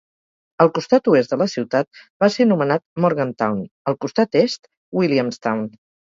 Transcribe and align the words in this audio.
El 0.63 0.69
costat 0.77 1.09
oest 1.11 1.33
de 1.35 1.37
la 1.41 1.47
ciutat 1.53 1.99
va 2.23 2.29
ser 2.37 2.47
anomenat 2.47 2.85
Morgantown; 3.07 3.61
el 3.93 4.01
costat 4.07 4.41
est, 4.43 4.69
Williamstown. 5.03 5.65